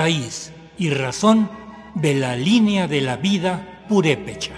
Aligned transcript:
raíz 0.00 0.50
y 0.78 0.88
razón 0.88 1.50
de 1.94 2.14
la 2.14 2.34
línea 2.34 2.88
de 2.88 3.02
la 3.02 3.18
vida 3.18 3.84
purépecha. 3.86 4.54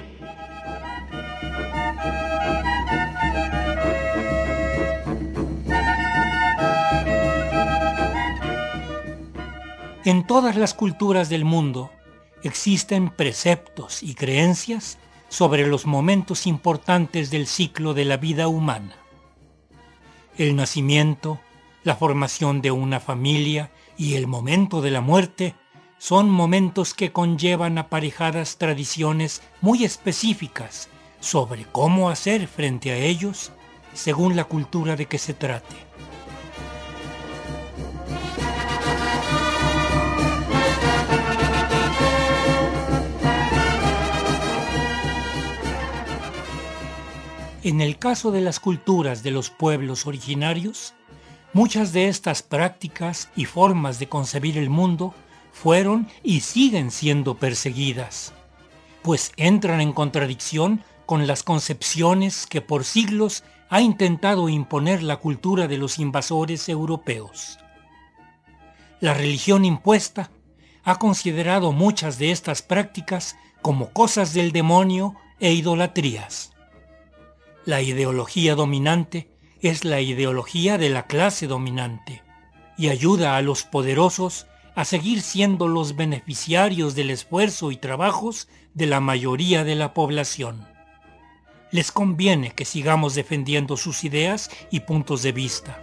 En 10.05 10.25
todas 10.29 10.55
las 10.55 10.75
culturas 10.75 11.29
del 11.29 11.45
mundo 11.45 11.91
existen 12.45 13.11
preceptos 13.11 14.05
y 14.05 14.15
creencias 14.15 14.99
sobre 15.29 15.67
los 15.67 15.87
momentos 15.87 16.47
importantes 16.47 17.33
del 17.33 17.49
ciclo 17.49 17.95
de 17.95 18.05
la 18.05 18.17
vida 18.17 18.47
humana. 18.47 18.95
El 20.39 20.55
nacimiento, 20.55 21.41
la 21.83 21.97
formación 21.97 22.63
de 22.63 22.71
una 22.71 23.01
familia 23.01 23.73
y 23.97 24.15
el 24.15 24.27
momento 24.27 24.81
de 24.81 24.91
la 24.91 25.01
muerte 25.01 25.55
son 25.99 26.29
momentos 26.31 26.95
que 26.95 27.13
conllevan 27.13 27.79
aparejadas 27.79 28.59
tradiciones 28.59 29.43
muy 29.61 29.85
específicas 29.85 30.89
sobre 31.21 31.65
cómo 31.65 32.11
hacer 32.11 32.49
frente 32.49 32.91
a 32.91 32.97
ellos 32.97 33.53
según 33.95 34.35
la 34.35 34.45
cultura 34.45 34.97
de 34.97 35.07
que 35.07 35.19
se 35.19 35.35
trate. 35.35 35.77
En 47.65 47.81
el 47.81 47.97
caso 47.97 48.33
de 48.33 48.41
las 48.41 48.59
culturas 48.59 49.23
de 49.23 49.31
los 49.31 49.51
pueblos 49.51 50.09
originarios, 50.09 50.95
muchas 51.53 51.93
de 51.93 52.09
estas 52.09 52.43
prácticas 52.43 53.29
y 53.37 53.45
formas 53.45 53.99
de 53.99 54.09
concebir 54.09 54.59
el 54.59 54.71
mundo 54.71 55.15
fueron 55.53 56.09
y 56.23 56.41
siguen 56.41 56.91
siendo 56.91 57.37
perseguidas, 57.37 58.33
pues 59.03 59.33
entran 59.37 59.81
en 59.81 59.93
contradicción 59.93 60.83
con 61.07 61.27
las 61.27 61.43
concepciones 61.43 62.47
que 62.47 62.61
por 62.61 62.85
siglos 62.85 63.45
ha 63.69 63.81
intentado 63.81 64.49
imponer 64.49 65.03
la 65.03 65.17
cultura 65.17 65.67
de 65.69 65.79
los 65.79 65.99
invasores 65.99 66.69
europeos. 66.69 67.59
La 69.01 69.15
religión 69.15 69.65
impuesta 69.65 70.31
ha 70.85 70.99
considerado 70.99 71.73
muchas 71.73 72.19
de 72.19 72.31
estas 72.31 72.63
prácticas 72.63 73.37
como 73.61 73.93
cosas 73.93 74.35
del 74.35 74.53
demonio 74.53 75.15
e 75.41 75.53
idolatrías. 75.53 76.53
La 77.65 77.81
ideología 77.81 78.55
dominante 78.55 79.32
es 79.63 79.85
la 79.85 80.01
ideología 80.01 80.77
de 80.77 80.91
la 80.91 81.07
clase 81.07 81.47
dominante 81.47 82.23
y 82.77 82.89
ayuda 82.89 83.37
a 83.37 83.43
los 83.43 83.63
poderosos 83.63 84.47
a 84.75 84.85
seguir 84.85 85.23
siendo 85.23 85.69
los 85.69 85.95
beneficiarios 85.95 86.95
del 86.95 87.11
esfuerzo 87.11 87.71
y 87.71 87.77
trabajos 87.77 88.49
de 88.75 88.87
la 88.87 89.01
mayoría 89.01 89.65
de 89.65 89.77
la 89.77 89.95
población. 89.95 90.67
Les 91.71 91.93
conviene 91.93 92.51
que 92.51 92.65
sigamos 92.65 93.15
defendiendo 93.15 93.77
sus 93.77 94.05
ideas 94.05 94.51
y 94.71 94.81
puntos 94.81 95.23
de 95.23 95.33
vista. 95.33 95.81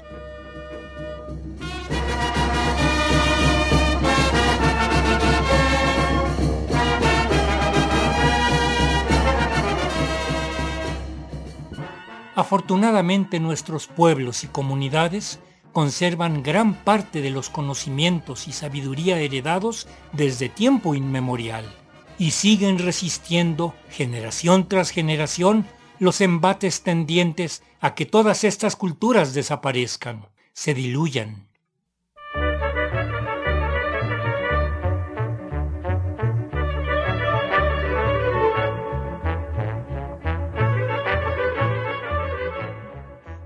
Afortunadamente 12.39 13.42
nuestros 13.42 13.88
pueblos 13.88 14.45
y 14.45 14.48
comunidades 14.48 15.42
conservan 15.73 16.42
gran 16.42 16.73
parte 16.86 17.20
de 17.22 17.32
los 17.32 17.50
conocimientos 17.50 18.48
y 18.48 18.54
sabiduría 18.54 19.20
heredados 19.20 19.89
desde 20.14 20.48
tiempo 20.48 20.95
inmemorial 20.95 21.66
y 22.17 22.32
siguen 22.32 22.80
resistiendo 22.80 23.76
generación 23.89 24.70
tras 24.70 24.92
generación 24.92 25.67
los 26.00 26.22
embates 26.22 26.82
tendientes 26.82 27.61
a 27.82 27.94
que 27.94 28.05
todas 28.05 28.45
estas 28.45 28.77
culturas 28.77 29.33
desaparezcan, 29.33 30.30
se 30.54 30.73
diluyan 30.73 31.48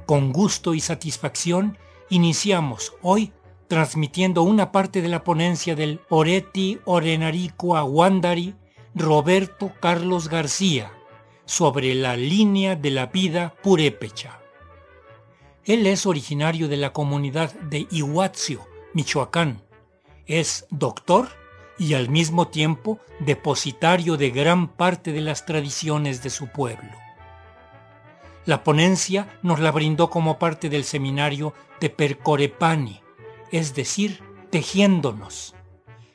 Con 0.05 0.33
gusto 0.33 0.73
y 0.73 0.81
satisfacción 0.81 1.77
iniciamos 2.09 2.93
hoy 3.01 3.31
transmitiendo 3.67 4.43
una 4.43 4.71
parte 4.71 5.01
de 5.01 5.07
la 5.07 5.23
ponencia 5.23 5.75
del 5.75 6.01
Oreti 6.09 6.79
Orenarico 6.85 7.77
Aguandari 7.77 8.53
Roberto 8.93 9.71
Carlos 9.79 10.27
García 10.27 10.91
sobre 11.45 11.95
la 11.95 12.17
línea 12.17 12.75
de 12.75 12.91
la 12.91 13.07
vida 13.07 13.55
purépecha. 13.63 14.39
Él 15.65 15.87
es 15.87 16.05
originario 16.05 16.67
de 16.67 16.77
la 16.77 16.91
comunidad 16.91 17.53
de 17.53 17.87
Iguazio, 17.89 18.67
Michoacán. 18.93 19.63
Es 20.25 20.67
doctor 20.69 21.29
y 21.79 21.93
al 21.93 22.09
mismo 22.09 22.49
tiempo 22.49 22.99
depositario 23.19 24.17
de 24.17 24.29
gran 24.29 24.67
parte 24.67 25.13
de 25.13 25.21
las 25.21 25.45
tradiciones 25.45 26.21
de 26.21 26.29
su 26.29 26.47
pueblo. 26.47 27.02
La 28.45 28.63
ponencia 28.63 29.39
nos 29.41 29.61
la 29.61 29.71
brindó 29.71 30.09
como 30.09 30.37
parte 30.37 30.69
del 30.69 30.83
seminario 30.83 31.53
de 31.79 31.89
Percorepani, 31.89 33.01
es 33.51 33.73
decir, 33.73 34.21
tejiéndonos, 34.49 35.55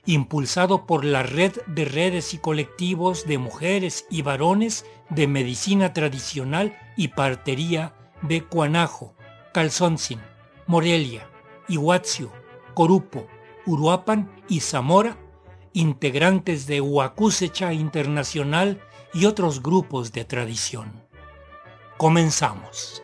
impulsado 0.05 0.85
por 0.87 1.07
la 1.07 1.23
red 1.23 1.53
de 1.67 1.87
redes 1.87 2.35
y 2.35 2.39
colectivos 2.39 3.27
de 3.27 3.39
mujeres 3.39 4.07
y 4.11 4.21
varones 4.21 4.85
de 5.09 5.27
medicina 5.27 5.95
tradicional 5.95 6.79
y 6.99 7.09
partería 7.09 7.95
de 8.21 8.45
Cuanajo, 8.45 9.15
Calzoncin, 9.55 10.21
Morelia, 10.67 11.31
Iguazio, 11.67 12.31
Corupo, 12.75 13.27
Uruapan 13.65 14.31
y 14.49 14.61
Zamora, 14.61 15.17
integrantes 15.73 16.67
de 16.67 16.83
Huacusecha 16.83 17.73
Internacional 17.73 18.83
y 19.15 19.25
otros 19.25 19.63
grupos 19.63 20.13
de 20.13 20.27
tradición. 20.27 21.08
Comenzamos. 21.99 23.03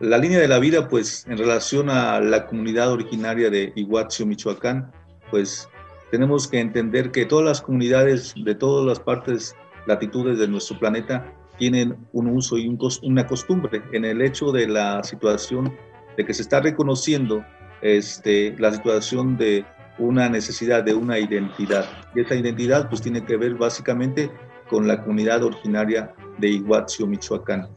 La 0.00 0.18
línea 0.18 0.38
de 0.38 0.48
la 0.48 0.58
vida, 0.58 0.86
pues 0.88 1.26
en 1.28 1.38
relación 1.38 1.88
a 1.88 2.20
la 2.20 2.46
comunidad 2.46 2.92
originaria 2.92 3.48
de 3.48 3.72
Iguazio, 3.74 4.26
Michoacán, 4.26 4.92
pues 5.30 5.66
tenemos 6.10 6.46
que 6.46 6.60
entender 6.60 7.10
que 7.10 7.24
todas 7.24 7.46
las 7.46 7.62
comunidades 7.62 8.34
de 8.36 8.54
todas 8.54 8.84
las 8.84 9.00
partes, 9.00 9.56
latitudes 9.86 10.38
de 10.38 10.46
nuestro 10.46 10.78
planeta, 10.78 11.32
tienen 11.56 11.96
un 12.12 12.26
uso 12.26 12.58
y 12.58 12.68
una 13.02 13.26
costumbre 13.26 13.82
en 13.92 14.04
el 14.04 14.20
hecho 14.20 14.52
de 14.52 14.68
la 14.68 15.02
situación 15.04 15.72
de 16.16 16.24
que 16.24 16.34
se 16.34 16.42
está 16.42 16.60
reconociendo 16.60 17.44
este, 17.80 18.54
la 18.58 18.72
situación 18.72 19.36
de 19.36 19.64
una 19.98 20.28
necesidad 20.28 20.82
de 20.82 20.94
una 20.94 21.18
identidad. 21.18 21.86
Y 22.14 22.20
esa 22.20 22.34
identidad 22.34 22.88
pues 22.88 23.02
tiene 23.02 23.24
que 23.24 23.36
ver 23.36 23.54
básicamente 23.54 24.30
con 24.68 24.88
la 24.88 25.00
comunidad 25.02 25.42
originaria 25.42 26.14
de 26.38 26.48
Iguazio, 26.48 27.06
Michoacán. 27.06 27.68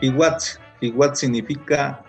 Iguaz, 0.00 0.58
Iguaz 0.80 1.20
significa 1.20 2.02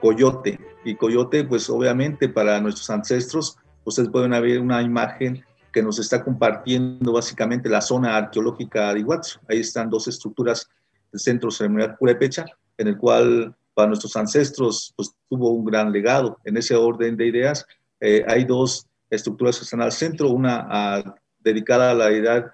coyote 0.00 0.58
y 0.84 0.96
coyote 0.96 1.44
pues 1.44 1.70
obviamente 1.70 2.28
para 2.28 2.60
nuestros 2.60 2.90
ancestros 2.90 3.56
ustedes 3.84 4.08
pueden 4.08 4.32
ver 4.32 4.60
una 4.60 4.82
imagen 4.82 5.44
que 5.74 5.82
nos 5.82 5.98
está 5.98 6.22
compartiendo 6.22 7.12
básicamente 7.12 7.68
la 7.68 7.80
zona 7.80 8.16
arqueológica 8.16 8.94
de 8.94 9.00
Iguazú. 9.00 9.40
Ahí 9.48 9.58
están 9.58 9.90
dos 9.90 10.06
estructuras 10.06 10.70
del 11.10 11.20
Centro 11.20 11.50
Ceremonial 11.50 11.96
Purepecha, 11.98 12.46
en 12.78 12.86
el 12.86 12.96
cual 12.96 13.52
para 13.74 13.88
nuestros 13.88 14.14
ancestros 14.14 14.94
pues, 14.96 15.12
tuvo 15.28 15.50
un 15.50 15.64
gran 15.64 15.90
legado. 15.90 16.38
En 16.44 16.56
ese 16.56 16.76
orden 16.76 17.16
de 17.16 17.26
ideas, 17.26 17.66
eh, 17.98 18.24
hay 18.28 18.44
dos 18.44 18.86
estructuras 19.10 19.58
que 19.58 19.64
están 19.64 19.82
al 19.82 19.90
centro, 19.90 20.30
una 20.30 21.02
dedicada 21.40 21.90
a 21.90 21.94
la 21.94 22.06
deidad 22.06 22.52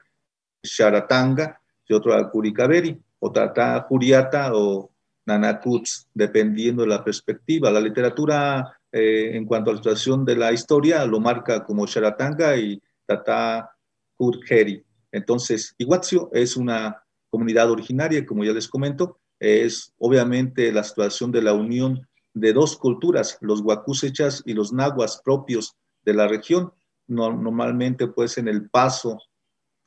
Sharatanga 0.63 1.61
y 1.87 1.93
otra 1.93 2.19
a 2.19 2.31
Kurikaberi, 2.31 2.99
otra 3.19 3.53
a 3.55 3.83
Juriata 3.83 4.55
o 4.55 4.91
Nanakuts, 5.27 6.09
dependiendo 6.15 6.85
de 6.85 6.89
la 6.89 7.05
perspectiva. 7.05 7.71
La 7.71 7.81
literatura 7.81 8.81
eh, 8.91 9.33
en 9.35 9.45
cuanto 9.45 9.71
a 9.71 9.75
la 9.75 9.79
situación 9.79 10.25
de 10.25 10.37
la 10.37 10.53
historia 10.53 11.05
lo 11.05 11.21
marca 11.21 11.65
como 11.65 11.87
Sharatanga 11.87 12.57
y 12.57 12.81
Tata 13.11 13.71
Kurheri. 14.17 14.85
Entonces, 15.11 15.75
Iguazio 15.79 16.31
es 16.33 16.57
una 16.57 17.03
comunidad 17.29 17.71
originaria, 17.71 18.25
como 18.25 18.45
ya 18.45 18.53
les 18.53 18.69
comento, 18.69 19.19
es 19.41 19.93
obviamente 19.99 20.71
la 20.71 20.85
situación 20.85 21.33
de 21.33 21.43
la 21.43 21.55
unión 21.55 22.07
de 22.35 22.53
dos 22.53 22.77
culturas, 22.77 23.37
los 23.41 23.63
huacusechas 23.63 24.43
y 24.47 24.53
los 24.53 24.73
nahuas 24.73 25.21
propios 25.25 25.75
de 26.05 26.15
la 26.15 26.29
región. 26.29 26.73
normalmente, 27.09 28.07
pues, 28.07 28.39
en 28.39 28.47
el 28.47 28.71
paso 28.71 29.19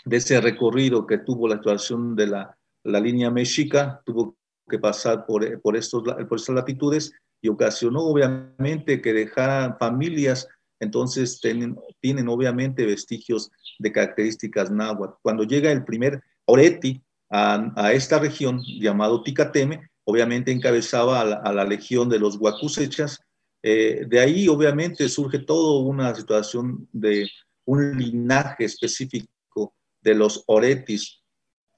de 0.04 0.18
ese 0.18 0.42
recorrido 0.42 1.08
que 1.08 1.20
tuvo 1.20 1.48
la 1.48 1.56
situación 1.56 2.18
de 2.18 2.28
la, 2.28 2.58
la 2.84 3.00
línea 3.00 3.32
mexica, 3.32 4.02
tuvo 4.06 4.36
que 4.70 4.78
pasar 4.78 5.26
por, 5.26 5.62
por, 5.62 5.78
estos, 5.78 6.04
por 6.04 6.38
estas 6.38 6.56
latitudes 6.56 7.14
y 7.42 7.48
ocasionó 7.48 8.02
obviamente 8.02 9.02
que 9.02 9.14
dejaran 9.14 9.78
familias, 9.78 10.50
entonces 10.84 11.40
tienen, 11.42 11.76
tienen 12.00 12.28
obviamente 12.28 12.86
vestigios 12.86 13.52
de 13.80 13.92
características 13.92 14.72
náhuatl. 14.72 15.16
Cuando 15.22 15.44
llega 15.44 15.72
el 15.72 15.84
primer 15.84 16.22
Oreti 16.46 17.02
a, 17.30 17.72
a 17.76 17.94
esta 17.94 18.20
región 18.20 18.62
llamado 18.80 19.24
Ticateme, 19.24 19.90
obviamente 20.06 20.52
encabezaba 20.52 21.22
a 21.22 21.54
la, 21.54 21.66
legión 21.66 22.10
de 22.10 22.20
los 22.20 22.36
huacusechas. 22.38 23.20
Eh, 23.62 24.06
de 24.08 24.20
ahí, 24.20 24.48
obviamente, 24.48 25.08
surge 25.10 25.40
toda 25.40 25.82
una 25.84 26.14
situación 26.16 26.88
de 26.92 27.30
un 27.66 27.98
linaje 27.98 28.66
específico 28.66 29.74
de 30.02 30.16
los 30.16 30.44
oretis. 30.48 31.22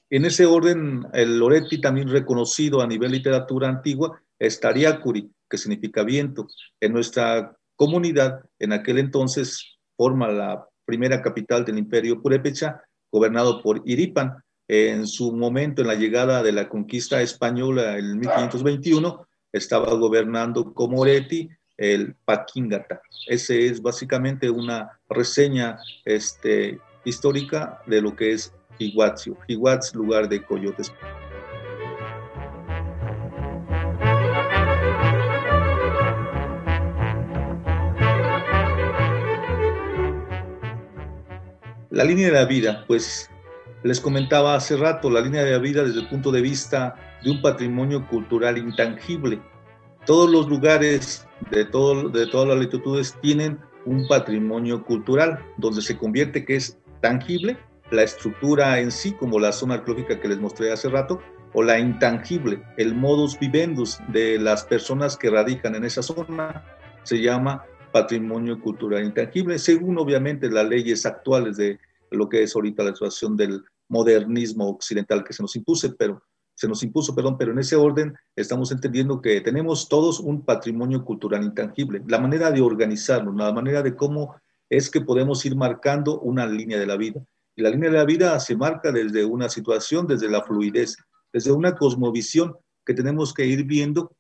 En 0.09 0.25
ese 0.25 0.45
orden, 0.45 1.05
el 1.13 1.41
oreti 1.41 1.79
también 1.79 2.09
reconocido 2.09 2.81
a 2.81 2.87
nivel 2.87 3.11
literatura 3.11 3.69
antigua 3.69 4.19
es 4.39 4.59
Tariacuri, 4.59 5.31
que 5.49 5.57
significa 5.57 6.03
viento. 6.03 6.47
En 6.79 6.93
nuestra 6.93 7.55
comunidad, 7.75 8.41
en 8.59 8.73
aquel 8.73 8.99
entonces, 8.99 9.77
forma 9.97 10.27
la 10.29 10.67
primera 10.85 11.21
capital 11.21 11.65
del 11.65 11.77
imperio 11.77 12.21
purépecha, 12.21 12.81
gobernado 13.11 13.61
por 13.61 13.81
Iripan, 13.85 14.43
en 14.67 15.05
su 15.05 15.31
momento, 15.31 15.81
en 15.81 15.87
la 15.87 15.95
llegada 15.95 16.41
de 16.41 16.51
la 16.51 16.67
conquista 16.67 17.21
española 17.21 17.97
en 17.97 18.17
1521, 18.19 19.27
estaba 19.51 19.93
gobernando 19.93 20.73
como 20.73 21.01
Oreti 21.01 21.49
el 21.77 22.15
Paquingata. 22.25 23.01
Ese 23.27 23.67
es 23.67 23.81
básicamente 23.81 24.49
una 24.49 24.99
reseña 25.09 25.77
este, 26.03 26.79
histórica 27.03 27.81
de 27.85 28.01
lo 28.01 28.15
que 28.15 28.33
es 28.33 28.53
Iguazio. 28.79 29.37
Iguaz, 29.47 29.93
lugar 29.93 30.27
de 30.27 30.43
coyotes. 30.43 30.91
La 41.95 42.03
línea 42.03 42.27
de 42.27 42.33
la 42.33 42.43
vida, 42.43 42.83
pues 42.87 43.29
les 43.83 44.01
comentaba 44.01 44.53
hace 44.53 44.75
rato, 44.75 45.09
la 45.09 45.21
línea 45.21 45.45
de 45.45 45.51
la 45.51 45.59
vida 45.59 45.81
desde 45.81 46.01
el 46.01 46.09
punto 46.09 46.29
de 46.29 46.41
vista 46.41 46.93
de 47.23 47.31
un 47.31 47.41
patrimonio 47.41 48.05
cultural 48.09 48.57
intangible. 48.57 49.39
Todos 50.05 50.29
los 50.29 50.49
lugares 50.49 51.25
de, 51.51 51.63
todo, 51.63 52.09
de 52.09 52.27
todas 52.27 52.49
las 52.49 52.57
latitudes 52.57 53.15
tienen 53.21 53.57
un 53.85 54.05
patrimonio 54.09 54.83
cultural 54.83 55.39
donde 55.55 55.81
se 55.81 55.97
convierte 55.97 56.43
que 56.43 56.57
es 56.57 56.77
tangible 56.99 57.57
la 57.91 58.03
estructura 58.03 58.77
en 58.81 58.91
sí, 58.91 59.13
como 59.13 59.39
la 59.39 59.53
zona 59.53 59.75
arqueológica 59.75 60.19
que 60.19 60.27
les 60.27 60.37
mostré 60.37 60.73
hace 60.73 60.89
rato, 60.89 61.21
o 61.53 61.63
la 61.63 61.79
intangible, 61.79 62.61
el 62.75 62.93
modus 62.93 63.39
vivendus 63.39 63.99
de 64.09 64.37
las 64.37 64.65
personas 64.65 65.15
que 65.15 65.29
radican 65.29 65.75
en 65.75 65.85
esa 65.85 66.03
zona, 66.03 66.61
se 67.03 67.21
llama 67.21 67.63
patrimonio 67.93 68.59
cultural 68.59 69.05
intangible, 69.05 69.57
según 69.57 69.97
obviamente 69.97 70.51
las 70.51 70.67
leyes 70.67 71.05
actuales 71.05 71.55
de 71.55 71.79
lo 72.11 72.29
que 72.29 72.43
es 72.43 72.55
ahorita 72.55 72.83
la 72.83 72.93
situación 72.93 73.35
del 73.35 73.63
modernismo 73.89 74.69
occidental 74.69 75.23
que 75.23 75.33
se 75.33 75.43
nos 75.43 75.55
impuso, 75.55 75.95
pero 75.97 76.21
se 76.55 76.67
nos 76.67 76.81
impuso, 76.83 77.13
perdón, 77.13 77.37
pero 77.37 77.51
en 77.51 77.59
ese 77.59 77.75
orden 77.75 78.15
estamos 78.35 78.71
entendiendo 78.71 79.21
que 79.21 79.41
tenemos 79.41 79.89
todos 79.89 80.19
un 80.19 80.43
patrimonio 80.43 81.03
cultural 81.03 81.43
intangible, 81.43 82.01
la 82.07 82.19
manera 82.19 82.49
de 82.49 82.61
organizarnos, 82.61 83.35
la 83.35 83.51
manera 83.51 83.81
de 83.81 83.95
cómo 83.95 84.35
es 84.69 84.89
que 84.89 85.01
podemos 85.01 85.45
ir 85.45 85.55
marcando 85.55 86.19
una 86.21 86.47
línea 86.47 86.79
de 86.79 86.87
la 86.87 86.97
vida. 86.97 87.21
Y 87.55 87.61
la 87.61 87.69
línea 87.69 87.89
de 87.89 87.97
la 87.97 88.05
vida 88.05 88.39
se 88.39 88.55
marca 88.55 88.91
desde 88.91 89.23
una 89.25 89.49
situación, 89.49 90.07
desde 90.07 90.29
la 90.29 90.43
fluidez, 90.43 90.97
desde 91.31 91.51
una 91.51 91.75
cosmovisión 91.75 92.55
que 92.85 92.93
tenemos 92.93 93.33
que 93.33 93.45
ir 93.45 93.63
viendo 93.65 94.15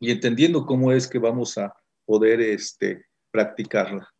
y 0.00 0.10
entendiendo 0.10 0.66
cómo 0.66 0.92
es 0.92 1.08
que 1.08 1.18
vamos 1.18 1.56
a 1.58 1.74
poder 2.04 2.40
este, 2.40 3.06
practicarla. 3.30 4.13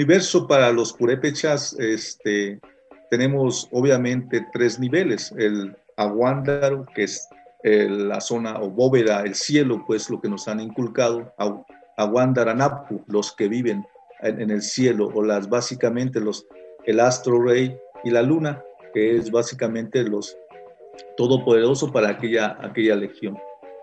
Universo 0.00 0.46
para 0.46 0.72
los 0.72 0.94
purépechas, 0.94 1.74
este, 1.78 2.58
tenemos 3.10 3.68
obviamente 3.70 4.46
tres 4.50 4.80
niveles. 4.80 5.30
El 5.36 5.76
aguándaro, 5.98 6.86
que 6.94 7.02
es 7.04 7.28
la 7.62 8.18
zona 8.22 8.58
o 8.62 8.70
bóveda, 8.70 9.22
el 9.24 9.34
cielo, 9.34 9.84
pues 9.86 10.08
lo 10.08 10.18
que 10.18 10.30
nos 10.30 10.48
han 10.48 10.58
inculcado. 10.60 11.34
Aguandaranapu, 11.98 13.04
los 13.08 13.32
que 13.32 13.48
viven 13.48 13.84
en, 14.22 14.50
el 14.50 14.62
cielo, 14.62 15.10
o 15.12 15.22
las 15.22 15.50
básicamente 15.50 16.18
los, 16.18 16.46
el 16.86 16.98
astro 16.98 17.42
rey 17.42 17.76
y 18.02 18.10
la 18.10 18.22
luna, 18.22 18.62
que 18.94 19.16
es 19.16 19.30
básicamente 19.30 20.02
los 20.02 20.34
todopoderoso 21.18 21.92
para 21.92 22.08
aquella, 22.08 22.56
aquella 22.62 22.96
legión. 22.96 23.36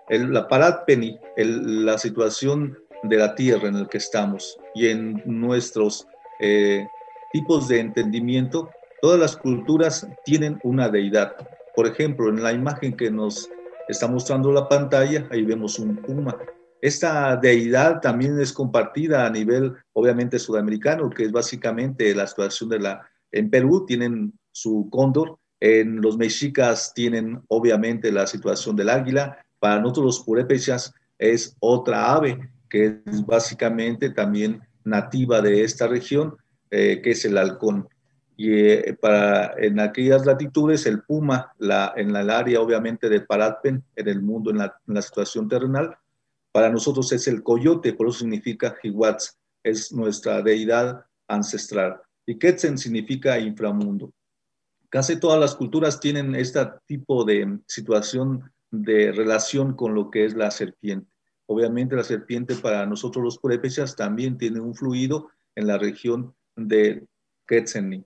El, 0.10 0.34
la 0.34 0.48
Parat 0.48 0.86
Penny, 0.86 1.20
la 1.36 2.00
situación 2.00 2.76
de 3.04 3.18
la 3.18 3.36
tierra 3.36 3.68
en 3.68 3.76
el 3.76 3.88
que 3.88 4.00
estamos 4.00 4.58
y 4.78 4.90
en 4.90 5.24
nuestros 5.26 6.08
eh, 6.40 6.88
tipos 7.32 7.68
de 7.68 7.80
entendimiento, 7.80 8.70
todas 9.02 9.20
las 9.20 9.36
culturas 9.36 10.08
tienen 10.24 10.60
una 10.64 10.88
deidad. 10.88 11.36
Por 11.76 11.88
ejemplo, 11.88 12.30
en 12.30 12.44
la 12.44 12.54
imagen 12.54 12.96
que 12.96 13.10
nos 13.10 13.50
está 13.88 14.08
mostrando 14.08 14.52
la 14.52 14.70
pantalla, 14.70 15.28
ahí 15.32 15.44
vemos 15.44 15.80
un 15.80 15.96
puma. 15.96 16.38
Esta 16.80 17.36
deidad 17.38 18.02
también 18.02 18.40
es 18.40 18.54
compartida 18.54 19.26
a 19.26 19.32
nivel, 19.32 19.74
obviamente, 19.94 20.38
sudamericano, 20.38 21.10
que 21.10 21.24
es 21.24 21.32
básicamente 21.32 22.14
la 22.14 22.28
situación 22.28 22.70
de 22.70 22.80
la... 22.80 23.10
En 23.32 23.50
Perú 23.50 23.84
tienen 23.88 24.34
su 24.52 24.90
cóndor, 24.92 25.40
en 25.60 26.02
los 26.02 26.18
mexicas 26.18 26.94
tienen, 26.94 27.42
obviamente, 27.48 28.12
la 28.12 28.28
situación 28.28 28.76
del 28.76 28.90
águila. 28.90 29.44
Para 29.60 29.80
nosotros 29.80 30.06
los 30.06 30.20
purépechas 30.20 30.94
es 31.18 31.58
otra 31.60 32.14
ave 32.14 32.40
que 32.70 33.02
es 33.06 33.26
básicamente 33.26 34.10
también 34.10 34.62
nativa 34.84 35.42
de 35.42 35.64
esta 35.64 35.88
región, 35.88 36.36
eh, 36.72 37.02
que 37.02 37.12
es 37.12 37.26
el 37.26 37.38
halcón. 37.38 37.88
Y 38.36 38.54
eh, 38.54 38.98
para, 39.02 39.54
en 39.58 39.80
aquellas 39.80 40.26
latitudes, 40.26 40.86
el 40.86 41.02
puma, 41.02 41.52
la, 41.58 41.94
en 41.98 42.16
el 42.16 42.30
área 42.30 42.62
obviamente 42.62 43.10
de 43.10 43.22
Paratpen, 43.22 43.84
en 43.96 44.08
el 44.08 44.22
mundo, 44.22 44.52
en 44.52 44.58
la, 44.58 45.02
situación 45.02 45.48
terrenal, 45.48 45.98
para 46.52 46.70
nosotros 46.70 47.12
es 47.12 47.28
el 47.28 47.44
coyote, 47.44 47.94
por 47.94 48.08
eso 48.08 48.20
significa 48.20 48.76
Hiwatz, 48.82 49.38
es 49.64 49.92
nuestra 49.92 50.42
deidad 50.42 51.06
ancestral. 51.28 52.00
Y 52.26 52.38
Quetzen 52.38 52.78
significa 52.78 53.40
inframundo. 53.40 54.14
Casi 54.90 55.20
todas 55.20 55.40
las 55.40 55.56
culturas 55.56 56.00
tienen 56.00 56.36
este 56.36 56.60
tipo 56.86 57.26
de 57.26 57.60
situación 57.68 58.52
de 58.72 59.12
relación 59.12 59.76
con 59.76 59.94
lo 59.94 60.10
que 60.10 60.26
es 60.26 60.36
la 60.36 60.52
serpiente. 60.52 61.17
Obviamente 61.50 61.96
la 61.96 62.04
serpiente 62.04 62.56
para 62.56 62.86
nosotros 62.86 63.24
los 63.24 63.38
purépechas 63.38 63.96
también 63.96 64.38
tiene 64.38 64.60
un 64.60 64.76
fluido 64.76 65.30
en 65.56 65.68
la 65.68 65.78
región 65.78 66.36
de 66.58 67.08
Quetzalni. 67.48 68.04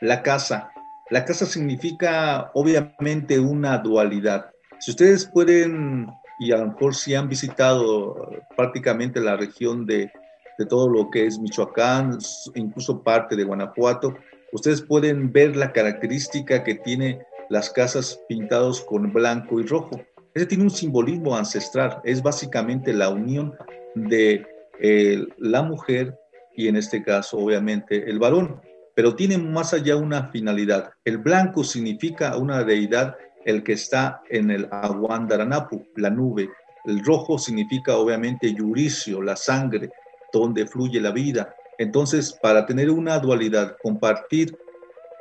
La 0.00 0.22
casa. 0.22 0.70
La 1.10 1.26
casa 1.26 1.44
significa 1.44 2.50
obviamente 2.54 3.38
una 3.38 3.76
dualidad. 3.78 4.50
Si 4.80 4.92
ustedes 4.92 5.26
pueden 5.26 6.08
y 6.42 6.50
a 6.50 6.56
lo 6.56 6.66
mejor 6.68 6.94
si 6.94 7.14
han 7.14 7.28
visitado 7.28 8.30
prácticamente 8.56 9.20
la 9.20 9.36
región 9.36 9.86
de, 9.86 10.10
de 10.58 10.66
todo 10.66 10.88
lo 10.88 11.08
que 11.08 11.26
es 11.26 11.38
Michoacán, 11.38 12.18
incluso 12.56 13.02
parte 13.02 13.36
de 13.36 13.44
Guanajuato, 13.44 14.16
ustedes 14.52 14.82
pueden 14.82 15.30
ver 15.32 15.56
la 15.56 15.72
característica 15.72 16.64
que 16.64 16.74
tiene 16.74 17.20
las 17.48 17.70
casas 17.70 18.20
pintadas 18.28 18.80
con 18.80 19.12
blanco 19.12 19.60
y 19.60 19.66
rojo. 19.66 20.00
Ese 20.34 20.46
tiene 20.46 20.64
un 20.64 20.70
simbolismo 20.70 21.36
ancestral, 21.36 22.00
es 22.02 22.20
básicamente 22.22 22.92
la 22.92 23.10
unión 23.10 23.54
de 23.94 24.44
eh, 24.80 25.24
la 25.38 25.62
mujer 25.62 26.18
y 26.56 26.66
en 26.66 26.76
este 26.76 27.04
caso 27.04 27.38
obviamente 27.38 28.10
el 28.10 28.18
varón. 28.18 28.60
pero 28.94 29.14
tiene 29.14 29.38
más 29.38 29.72
allá 29.72 29.96
una 29.96 30.28
finalidad. 30.28 30.90
El 31.04 31.16
blanco 31.18 31.64
significa 31.64 32.36
una 32.36 32.62
deidad, 32.62 33.16
el 33.44 33.62
que 33.62 33.72
está 33.72 34.22
en 34.28 34.50
el 34.50 34.68
Aguandaranapu, 34.70 35.86
la 35.96 36.10
nube. 36.10 36.50
El 36.84 37.04
rojo 37.04 37.38
significa 37.38 37.96
obviamente 37.96 38.52
Yuricio, 38.52 39.22
la 39.22 39.36
sangre, 39.36 39.90
donde 40.32 40.66
fluye 40.66 41.00
la 41.00 41.12
vida. 41.12 41.54
Entonces, 41.78 42.32
para 42.42 42.66
tener 42.66 42.90
una 42.90 43.18
dualidad, 43.18 43.76
compartir 43.82 44.56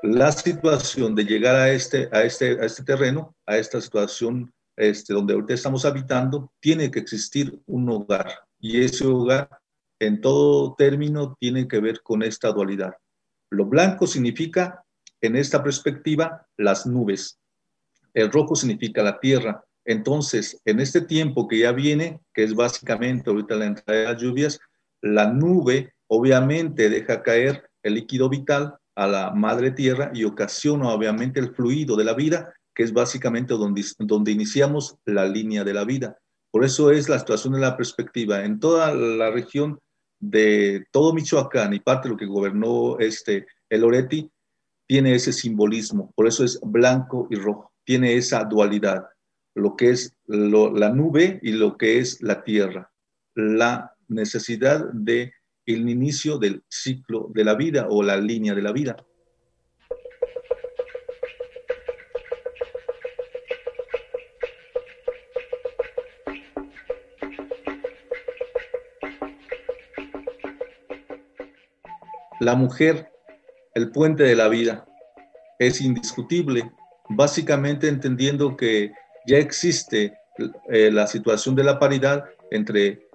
la 0.03 0.31
situación 0.31 1.13
de 1.15 1.25
llegar 1.25 1.55
a 1.55 1.69
este, 1.71 2.09
a 2.11 2.23
este, 2.23 2.59
a 2.59 2.65
este 2.65 2.83
terreno, 2.83 3.35
a 3.45 3.57
esta 3.57 3.79
situación 3.79 4.51
este, 4.75 5.13
donde 5.13 5.33
ahorita 5.33 5.53
estamos 5.53 5.85
habitando, 5.85 6.51
tiene 6.59 6.89
que 6.89 6.99
existir 6.99 7.59
un 7.67 7.89
hogar. 7.89 8.31
Y 8.59 8.83
ese 8.83 9.05
hogar, 9.05 9.49
en 9.99 10.21
todo 10.21 10.73
término, 10.75 11.35
tiene 11.39 11.67
que 11.67 11.79
ver 11.79 12.01
con 12.01 12.23
esta 12.23 12.51
dualidad. 12.51 12.93
Lo 13.51 13.65
blanco 13.65 14.07
significa, 14.07 14.83
en 15.21 15.35
esta 15.35 15.61
perspectiva, 15.61 16.47
las 16.57 16.87
nubes. 16.87 17.40
El 18.13 18.31
rojo 18.31 18.55
significa 18.55 19.03
la 19.03 19.19
tierra. 19.19 19.63
Entonces, 19.85 20.61
en 20.65 20.79
este 20.79 21.01
tiempo 21.01 21.47
que 21.47 21.59
ya 21.59 21.71
viene, 21.71 22.19
que 22.33 22.43
es 22.43 22.53
básicamente 22.53 23.29
ahorita 23.29 23.55
la 23.55 23.65
entrada 23.65 23.99
de 23.99 24.05
las 24.05 24.21
lluvias, 24.21 24.59
la 25.01 25.31
nube 25.31 25.93
obviamente 26.07 26.89
deja 26.89 27.23
caer 27.23 27.69
el 27.83 27.95
líquido 27.95 28.29
vital 28.29 28.75
a 28.95 29.07
la 29.07 29.31
madre 29.31 29.71
tierra 29.71 30.11
y 30.13 30.25
ocasiona 30.25 30.89
obviamente 30.89 31.39
el 31.39 31.55
fluido 31.55 31.95
de 31.95 32.03
la 32.03 32.13
vida, 32.13 32.53
que 32.75 32.83
es 32.83 32.93
básicamente 32.93 33.53
donde, 33.53 33.83
donde 33.97 34.31
iniciamos 34.31 34.97
la 35.05 35.25
línea 35.25 35.63
de 35.63 35.73
la 35.73 35.85
vida. 35.85 36.17
Por 36.51 36.65
eso 36.65 36.91
es 36.91 37.07
la 37.09 37.17
situación 37.17 37.53
de 37.53 37.61
la 37.61 37.77
perspectiva. 37.77 38.43
En 38.43 38.59
toda 38.59 38.93
la 38.93 39.31
región 39.31 39.79
de 40.19 40.85
todo 40.91 41.13
Michoacán 41.13 41.73
y 41.73 41.79
parte 41.79 42.07
de 42.07 42.13
lo 42.13 42.17
que 42.17 42.25
gobernó 42.25 42.99
este, 42.99 43.47
el 43.69 43.83
Oreti, 43.83 44.29
tiene 44.87 45.15
ese 45.15 45.31
simbolismo. 45.31 46.11
Por 46.15 46.27
eso 46.27 46.43
es 46.43 46.59
blanco 46.61 47.27
y 47.31 47.35
rojo. 47.35 47.70
Tiene 47.83 48.15
esa 48.15 48.43
dualidad. 48.43 49.07
Lo 49.55 49.75
que 49.75 49.89
es 49.89 50.15
la 50.27 50.89
nube 50.89 51.39
y 51.41 51.51
lo 51.51 51.77
que 51.77 51.99
es 51.99 52.21
la 52.21 52.43
tierra. 52.43 52.91
La 53.35 53.95
necesidad 54.07 54.85
de 54.93 55.33
el 55.65 55.89
inicio 55.89 56.37
del 56.37 56.63
ciclo 56.67 57.29
de 57.33 57.43
la 57.43 57.55
vida 57.55 57.87
o 57.89 58.03
la 58.03 58.17
línea 58.17 58.53
de 58.55 58.61
la 58.61 58.71
vida. 58.71 58.97
La 72.39 72.55
mujer, 72.55 73.11
el 73.75 73.91
puente 73.91 74.23
de 74.23 74.35
la 74.35 74.47
vida, 74.47 74.87
es 75.59 75.79
indiscutible, 75.79 76.71
básicamente 77.15 77.87
entendiendo 77.87 78.55
que 78.55 78.91
ya 79.25 79.37
existe 79.37 80.13
eh, 80.69 80.91
la 80.91 81.07
situación 81.07 81.55
de 81.55 81.63
la 81.63 81.79
paridad 81.79 82.25
entre 82.51 83.07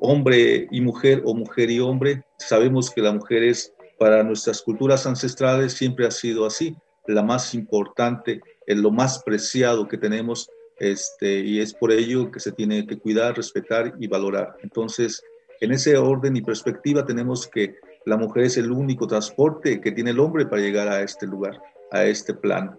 hombre 0.00 0.68
y 0.70 0.80
mujer 0.80 1.22
o 1.24 1.34
mujer 1.34 1.70
y 1.70 1.80
hombre. 1.80 2.24
Sabemos 2.38 2.90
que 2.90 3.00
la 3.00 3.12
mujer 3.12 3.42
es, 3.42 3.72
para 3.98 4.22
nuestras 4.22 4.60
culturas 4.62 5.06
ancestrales, 5.06 5.72
siempre 5.72 6.06
ha 6.06 6.10
sido 6.10 6.46
así, 6.46 6.76
la 7.06 7.22
más 7.22 7.54
importante, 7.54 8.40
es 8.66 8.76
lo 8.76 8.90
más 8.90 9.22
preciado 9.22 9.86
que 9.88 9.98
tenemos, 9.98 10.48
este, 10.78 11.40
y 11.40 11.60
es 11.60 11.72
por 11.72 11.92
ello 11.92 12.30
que 12.30 12.40
se 12.40 12.52
tiene 12.52 12.86
que 12.86 12.98
cuidar, 12.98 13.36
respetar 13.36 13.94
y 13.98 14.06
valorar. 14.06 14.56
Entonces, 14.62 15.22
en 15.60 15.72
ese 15.72 15.96
orden 15.96 16.36
y 16.36 16.42
perspectiva 16.42 17.06
tenemos 17.06 17.46
que 17.46 17.76
la 18.06 18.16
mujer 18.16 18.44
es 18.44 18.56
el 18.56 18.70
único 18.70 19.06
transporte 19.06 19.80
que 19.80 19.92
tiene 19.92 20.10
el 20.10 20.20
hombre 20.20 20.46
para 20.46 20.60
llegar 20.60 20.88
a 20.88 21.02
este 21.02 21.26
lugar, 21.26 21.60
a 21.90 22.04
este 22.04 22.34
plano. 22.34 22.78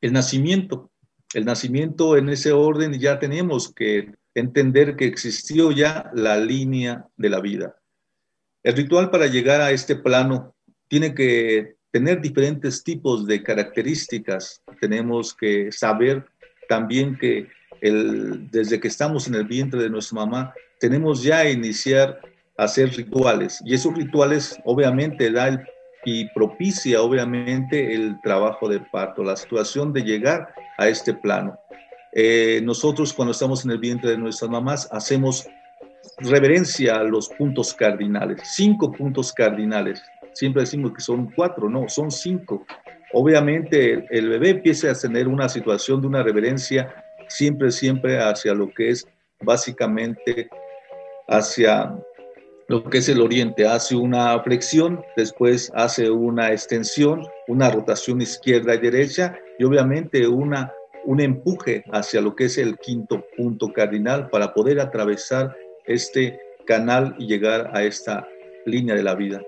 El 0.00 0.12
nacimiento. 0.12 0.90
El 1.32 1.44
nacimiento 1.44 2.16
en 2.16 2.28
ese 2.28 2.52
orden 2.52 2.98
ya 2.98 3.18
tenemos 3.18 3.72
que 3.72 4.12
entender 4.34 4.96
que 4.96 5.06
existió 5.06 5.70
ya 5.70 6.10
la 6.14 6.36
línea 6.38 7.06
de 7.16 7.28
la 7.28 7.40
vida. 7.40 7.76
El 8.62 8.76
ritual 8.76 9.10
para 9.10 9.26
llegar 9.26 9.60
a 9.60 9.70
este 9.70 9.96
plano 9.96 10.54
tiene 10.88 11.14
que 11.14 11.76
tener 11.90 12.20
diferentes 12.20 12.82
tipos 12.84 13.26
de 13.26 13.42
características. 13.42 14.62
Tenemos 14.80 15.34
que 15.34 15.72
saber 15.72 16.26
también 16.68 17.16
que 17.16 17.48
el, 17.80 18.50
desde 18.50 18.78
que 18.80 18.88
estamos 18.88 19.26
en 19.26 19.34
el 19.34 19.44
vientre 19.44 19.82
de 19.82 19.90
nuestra 19.90 20.16
mamá, 20.16 20.54
tenemos 20.78 21.22
ya 21.22 21.48
iniciar 21.48 22.20
a 22.56 22.64
hacer 22.64 22.90
rituales. 22.90 23.60
Y 23.64 23.74
esos 23.74 23.94
rituales 23.94 24.58
obviamente 24.64 25.30
da 25.30 25.48
el 25.48 25.60
y 26.04 26.28
propicia 26.30 27.02
obviamente 27.02 27.94
el 27.94 28.20
trabajo 28.20 28.68
de 28.68 28.80
parto, 28.80 29.22
la 29.22 29.36
situación 29.36 29.92
de 29.92 30.02
llegar 30.02 30.52
a 30.78 30.88
este 30.88 31.14
plano. 31.14 31.58
Eh, 32.12 32.60
nosotros 32.64 33.12
cuando 33.12 33.32
estamos 33.32 33.64
en 33.64 33.72
el 33.72 33.78
vientre 33.78 34.10
de 34.10 34.18
nuestras 34.18 34.50
mamás 34.50 34.88
hacemos 34.90 35.46
reverencia 36.18 36.96
a 36.96 37.04
los 37.04 37.28
puntos 37.28 37.74
cardinales, 37.74 38.40
cinco 38.44 38.90
puntos 38.90 39.32
cardinales. 39.32 40.02
Siempre 40.32 40.62
decimos 40.62 40.92
que 40.92 41.00
son 41.00 41.30
cuatro, 41.36 41.68
no, 41.68 41.88
son 41.88 42.10
cinco. 42.10 42.64
Obviamente 43.12 43.92
el, 43.92 44.06
el 44.10 44.28
bebé 44.28 44.50
empieza 44.50 44.90
a 44.90 44.94
tener 44.94 45.28
una 45.28 45.48
situación 45.48 46.00
de 46.00 46.06
una 46.06 46.22
reverencia 46.22 46.94
siempre, 47.28 47.70
siempre 47.70 48.18
hacia 48.18 48.54
lo 48.54 48.70
que 48.70 48.90
es 48.90 49.06
básicamente 49.40 50.48
hacia 51.28 51.94
lo 52.70 52.84
que 52.84 52.98
es 52.98 53.08
el 53.08 53.20
oriente. 53.20 53.66
Hace 53.66 53.96
una 53.96 54.40
flexión, 54.44 55.02
después 55.16 55.72
hace 55.74 56.08
una 56.08 56.52
extensión, 56.52 57.26
una 57.48 57.68
rotación 57.68 58.22
izquierda 58.22 58.76
y 58.76 58.78
derecha 58.78 59.36
y 59.58 59.64
obviamente 59.64 60.24
una, 60.28 60.72
un 61.04 61.20
empuje 61.20 61.82
hacia 61.90 62.20
lo 62.20 62.36
que 62.36 62.44
es 62.44 62.58
el 62.58 62.78
quinto 62.78 63.24
punto 63.36 63.72
cardinal 63.72 64.30
para 64.30 64.54
poder 64.54 64.78
atravesar 64.78 65.56
este 65.84 66.38
canal 66.64 67.16
y 67.18 67.26
llegar 67.26 67.72
a 67.74 67.82
esta 67.82 68.28
línea 68.64 68.94
de 68.94 69.02
la 69.02 69.16
vida. 69.16 69.42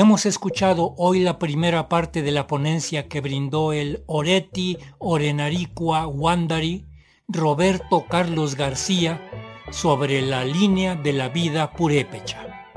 Hemos 0.00 0.26
escuchado 0.26 0.94
hoy 0.96 1.18
la 1.18 1.40
primera 1.40 1.88
parte 1.88 2.22
de 2.22 2.30
la 2.30 2.46
ponencia 2.46 3.08
que 3.08 3.20
brindó 3.20 3.72
el 3.72 4.04
Oreti 4.06 4.78
Orenaricua 4.98 6.06
Wandari 6.06 6.86
Roberto 7.26 8.06
Carlos 8.08 8.54
García 8.54 9.20
sobre 9.72 10.22
la 10.22 10.44
línea 10.44 10.94
de 10.94 11.12
la 11.12 11.30
vida 11.30 11.72
purépecha. 11.72 12.70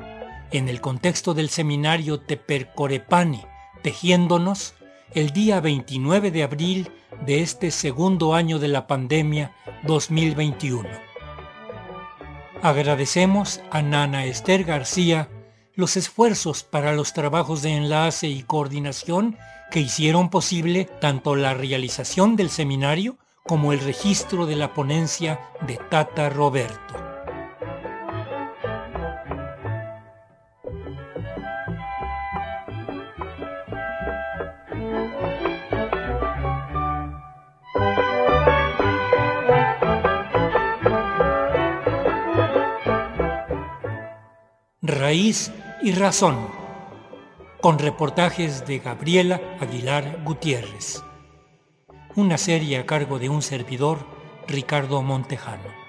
En 0.52 0.68
el 0.68 0.82
contexto 0.82 1.36
del 1.36 1.50
seminario 1.50 2.22
Tepercorepani, 2.22 3.44
Tejiéndonos, 3.84 4.74
el 5.14 5.30
día 5.30 5.60
29 5.60 6.32
de 6.32 6.42
abril 6.42 6.92
de 7.24 7.44
este 7.44 7.70
segundo 7.70 8.34
año 8.34 8.58
de 8.58 8.70
la 8.70 8.88
pandemia 8.88 9.54
2021. 9.84 10.90
Agradecemos 12.64 13.62
a 13.70 13.84
Nana 13.84 14.26
Esther 14.26 14.64
García 14.64 15.30
los 15.76 15.98
esfuerzos 15.98 16.64
para 16.64 16.94
los 16.94 17.14
trabajos 17.14 17.62
de 17.62 17.76
enlace 17.76 18.28
y 18.28 18.44
coordinación 18.44 19.38
que 19.72 19.80
hicieron 19.80 20.30
posible 20.30 20.86
tanto 21.00 21.36
la 21.36 21.54
realización 21.54 22.36
del 22.36 22.50
seminario 22.50 23.18
como 23.44 23.74
el 23.74 23.80
registro 23.80 24.46
de 24.46 24.56
la 24.56 24.74
ponencia 24.74 25.40
de 25.66 25.78
Tata 25.78 26.30
Roberto. 26.30 26.78
Raíz 44.84 45.52
y 45.84 45.94
Razón, 45.94 46.48
con 47.60 47.80
reportajes 47.80 48.68
de 48.68 48.80
Gabriela 48.80 49.42
Aguilar 49.60 50.22
Gutiérrez. 50.24 51.04
una 52.16 52.38
serie 52.38 52.78
a 52.78 52.86
cargo 52.86 53.20
de 53.20 53.30
un 53.30 53.42
servidor, 53.42 54.00
Ricardo 54.48 55.02
Montejano. 55.02 55.81